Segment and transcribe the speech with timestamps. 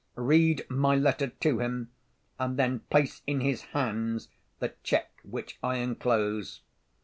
[0.15, 1.91] Read my letter to him,
[2.39, 6.61] and then place in his hands the cheque which I enclose.